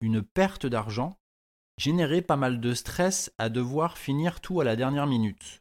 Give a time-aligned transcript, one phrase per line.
[0.00, 1.18] une perte d'argent,
[1.76, 5.58] générer pas mal de stress à devoir finir tout à la dernière minute.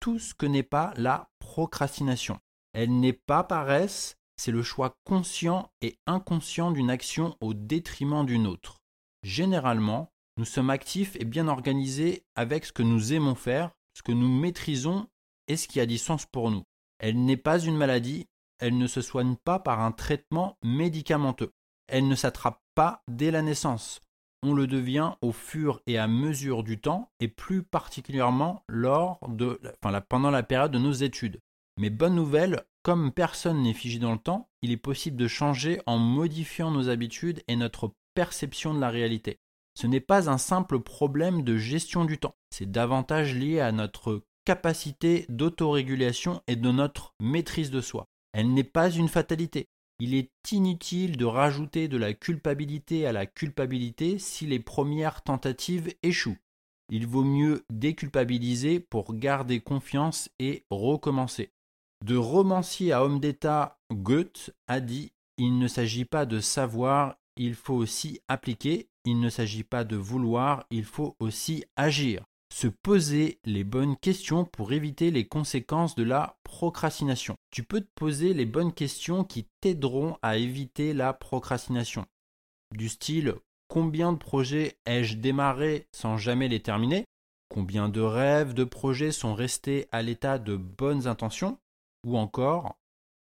[0.00, 2.38] Tout ce que n'est pas la procrastination.
[2.74, 8.46] Elle n'est pas paresse, c'est le choix conscient et inconscient d'une action au détriment d'une
[8.46, 8.78] autre.
[9.22, 14.12] Généralement, nous sommes actifs et bien organisés avec ce que nous aimons faire, ce que
[14.12, 15.08] nous maîtrisons
[15.48, 16.64] et ce qui a du sens pour nous.
[16.98, 18.26] Elle n'est pas une maladie,
[18.58, 21.52] elle ne se soigne pas par un traitement médicamenteux.
[21.86, 24.00] Elle ne s'attrape pas dès la naissance.
[24.42, 29.60] On le devient au fur et à mesure du temps et plus particulièrement lors de,
[30.08, 31.40] pendant la période de nos études.
[31.78, 35.80] Mais bonne nouvelle, comme personne n'est figé dans le temps, il est possible de changer
[35.86, 39.40] en modifiant nos habitudes et notre perception de la réalité.
[39.74, 44.22] Ce n'est pas un simple problème de gestion du temps, c'est davantage lié à notre
[44.44, 48.04] capacité d'autorégulation et de notre maîtrise de soi.
[48.34, 49.66] Elle n'est pas une fatalité.
[49.98, 55.94] Il est inutile de rajouter de la culpabilité à la culpabilité si les premières tentatives
[56.02, 56.38] échouent.
[56.90, 61.50] Il vaut mieux déculpabiliser pour garder confiance et recommencer.
[62.04, 67.54] De romancier à homme d'État, Goethe a dit Il ne s'agit pas de savoir, il
[67.54, 72.22] faut aussi appliquer, il ne s'agit pas de vouloir, il faut aussi agir.
[72.52, 77.36] Se poser les bonnes questions pour éviter les conséquences de la procrastination.
[77.50, 82.04] Tu peux te poser les bonnes questions qui t'aideront à éviter la procrastination.
[82.76, 83.34] Du style
[83.68, 87.06] Combien de projets ai-je démarré sans jamais les terminer?
[87.48, 91.58] Combien de rêves, de projets sont restés à l'état de bonnes intentions?
[92.04, 92.76] Ou encore,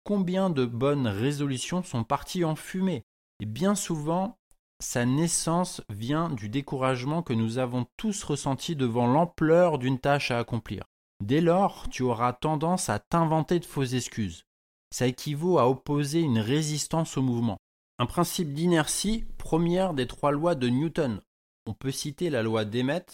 [0.04, 3.04] combien de bonnes résolutions sont parties en fumée?
[3.42, 4.38] Et bien souvent,
[4.80, 10.40] sa naissance vient du découragement que nous avons tous ressenti devant l'ampleur d'une tâche à
[10.40, 10.84] accomplir.
[11.24, 14.44] Dès lors, tu auras tendance à t'inventer de fausses excuses.
[14.92, 17.58] Ça équivaut à opposer une résistance au mouvement.
[18.00, 21.22] Un principe d'inertie, première des trois lois de Newton.
[21.66, 23.06] On peut citer la loi d'Emmet,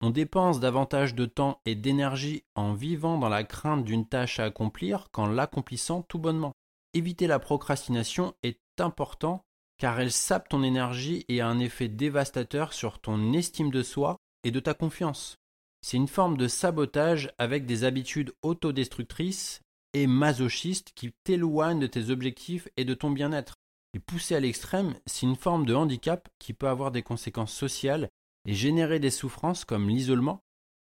[0.00, 4.44] on dépense davantage de temps et d'énergie en vivant dans la crainte d'une tâche à
[4.44, 6.52] accomplir qu'en l'accomplissant tout bonnement.
[6.94, 9.42] Éviter la procrastination est important
[9.78, 14.16] car elle sape ton énergie et a un effet dévastateur sur ton estime de soi
[14.44, 15.36] et de ta confiance.
[15.82, 19.60] C'est une forme de sabotage avec des habitudes autodestructrices
[19.94, 23.54] et masochistes qui t'éloignent de tes objectifs et de ton bien-être.
[23.94, 28.08] Et poussé à l'extrême, c'est une forme de handicap qui peut avoir des conséquences sociales
[28.48, 30.40] et générer des souffrances comme l'isolement,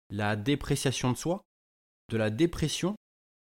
[0.09, 1.43] la dépréciation de soi,
[2.09, 2.95] de la dépression,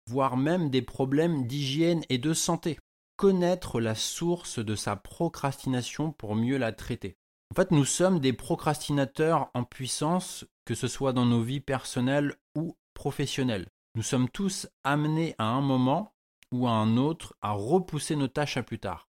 [0.07, 2.77] voire même des problèmes d'hygiène et de santé.
[3.15, 7.15] Connaître la source de sa procrastination pour mieux la traiter.
[7.51, 12.35] En fait, nous sommes des procrastinateurs en puissance, que ce soit dans nos vies personnelles
[12.55, 13.67] ou professionnelles.
[13.95, 16.13] Nous sommes tous amenés à un moment
[16.51, 19.07] ou à un autre à repousser nos tâches à plus tard.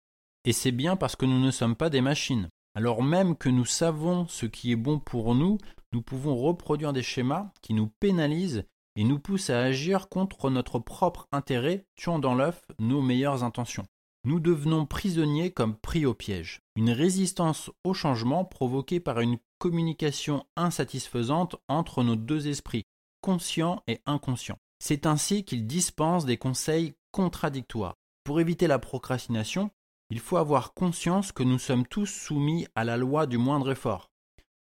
[0.47, 2.49] Et c'est bien parce que nous ne sommes pas des machines.
[2.75, 5.59] Alors même que nous savons ce qui est bon pour nous,
[5.93, 8.65] nous pouvons reproduire des schémas qui nous pénalisent
[8.97, 13.87] et nous poussent à agir contre notre propre intérêt, tuant dans l'œuf nos meilleures intentions.
[14.25, 16.61] Nous devenons prisonniers comme pris au piège.
[16.77, 22.85] Une résistance au changement provoquée par une communication insatisfaisante entre nos deux esprits,
[23.23, 24.59] conscient et inconscient.
[24.79, 27.97] C'est ainsi qu'il dispense des conseils contradictoires.
[28.25, 29.71] Pour éviter la procrastination,
[30.11, 34.11] il faut avoir conscience que nous sommes tous soumis à la loi du moindre effort.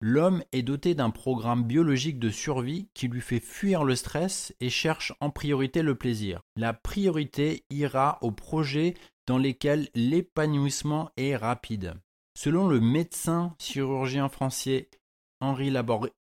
[0.03, 4.69] L'homme est doté d'un programme biologique de survie qui lui fait fuir le stress et
[4.69, 6.41] cherche en priorité le plaisir.
[6.55, 8.95] La priorité ira aux projets
[9.27, 11.93] dans lesquels l'épanouissement est rapide.
[12.35, 14.89] Selon le médecin chirurgien français
[15.39, 15.71] Henri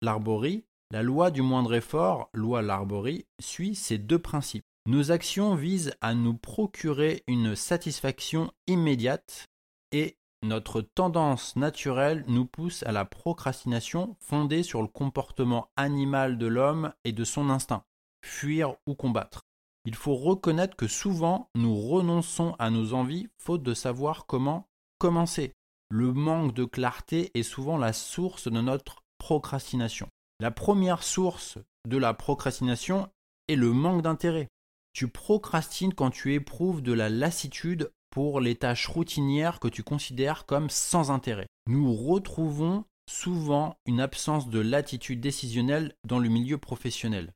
[0.03, 4.65] Larbory, la loi du moindre effort, loi Larbory, suit ces deux principes.
[4.91, 9.47] Nos actions visent à nous procurer une satisfaction immédiate
[9.93, 16.49] et notre tendance naturelle nous pousse à la procrastination fondée sur le comportement animal de
[16.49, 17.85] l'homme et de son instinct,
[18.27, 19.43] fuir ou combattre.
[19.85, 24.67] Il faut reconnaître que souvent nous renonçons à nos envies faute de savoir comment
[24.99, 25.53] commencer.
[25.89, 30.09] Le manque de clarté est souvent la source de notre procrastination.
[30.41, 33.09] La première source de la procrastination
[33.47, 34.49] est le manque d'intérêt.
[34.93, 40.47] Tu procrastines quand tu éprouves de la lassitude pour les tâches routinières que tu considères
[40.47, 41.47] comme sans intérêt.
[41.67, 47.33] Nous retrouvons souvent une absence de latitude décisionnelle dans le milieu professionnel.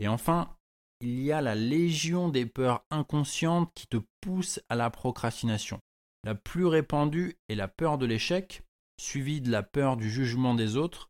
[0.00, 0.56] Et enfin,
[1.00, 5.80] il y a la légion des peurs inconscientes qui te poussent à la procrastination.
[6.24, 8.62] La plus répandue est la peur de l'échec,
[9.00, 11.08] suivie de la peur du jugement des autres,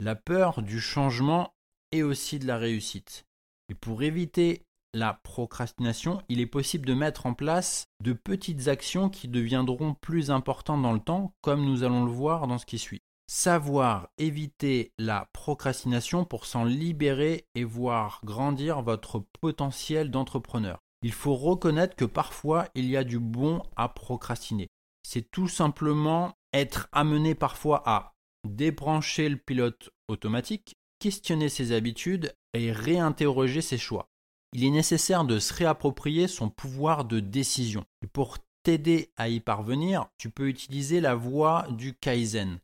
[0.00, 1.54] la peur du changement
[1.90, 3.24] et aussi de la réussite.
[3.68, 4.62] Et pour éviter
[4.96, 10.30] la procrastination, il est possible de mettre en place de petites actions qui deviendront plus
[10.30, 13.02] importantes dans le temps, comme nous allons le voir dans ce qui suit.
[13.28, 20.78] Savoir éviter la procrastination pour s'en libérer et voir grandir votre potentiel d'entrepreneur.
[21.02, 24.68] Il faut reconnaître que parfois il y a du bon à procrastiner.
[25.02, 28.14] C'est tout simplement être amené parfois à
[28.48, 34.08] débrancher le pilote automatique, questionner ses habitudes et réinterroger ses choix.
[34.56, 37.84] Il est nécessaire de se réapproprier son pouvoir de décision.
[38.02, 42.58] Et pour t'aider à y parvenir, tu peux utiliser la voie du Kaizen.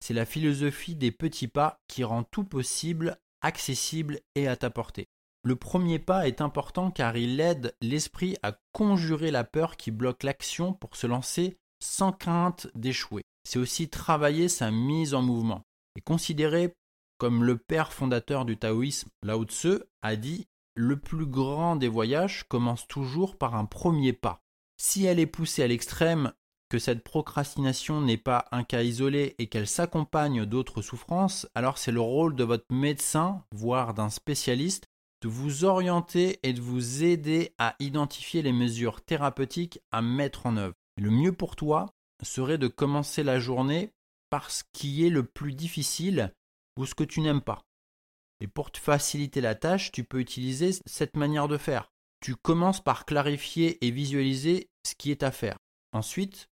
[0.00, 5.08] C'est la philosophie des petits pas qui rend tout possible, accessible et à ta portée.
[5.42, 10.24] Le premier pas est important car il aide l'esprit à conjurer la peur qui bloque
[10.24, 15.62] l'action pour se lancer sans crainte d'échouer c'est aussi travailler sa mise en mouvement.
[15.96, 16.74] Et considéré
[17.16, 20.46] comme le père fondateur du taoïsme, Lao Tse, a dit
[20.80, 24.44] Le plus grand des voyages commence toujours par un premier pas.
[24.80, 26.32] Si elle est poussée à l'extrême,
[26.68, 31.90] que cette procrastination n'est pas un cas isolé et qu'elle s'accompagne d'autres souffrances, alors c'est
[31.90, 34.84] le rôle de votre médecin, voire d'un spécialiste,
[35.20, 40.56] de vous orienter et de vous aider à identifier les mesures thérapeutiques à mettre en
[40.56, 40.76] œuvre.
[40.96, 41.86] le mieux pour toi,
[42.22, 43.90] serait de commencer la journée
[44.30, 46.32] par ce qui est le plus difficile
[46.78, 47.64] ou ce que tu n'aimes pas.
[48.40, 51.90] Et pour te faciliter la tâche, tu peux utiliser cette manière de faire.
[52.20, 55.58] Tu commences par clarifier et visualiser ce qui est à faire.
[55.92, 56.48] Ensuite,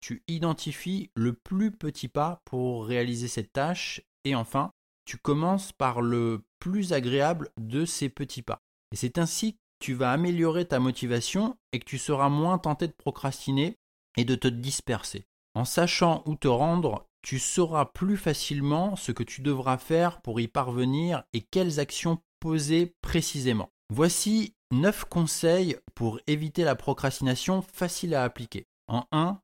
[0.00, 4.02] tu identifies le plus petit pas pour réaliser cette tâche.
[4.24, 4.72] Et enfin,
[5.04, 8.60] tu commences par le plus agréable de ces petits pas.
[8.92, 12.86] Et c'est ainsi que tu vas améliorer ta motivation et que tu seras moins tenté
[12.86, 13.78] de procrastiner
[14.16, 15.26] et de te disperser.
[15.54, 20.40] En sachant où te rendre, tu sauras plus facilement ce que tu devras faire pour
[20.40, 23.70] y parvenir et quelles actions poser précisément.
[23.88, 28.66] Voici 9 conseils pour éviter la procrastination facile à appliquer.
[28.88, 29.40] En 1,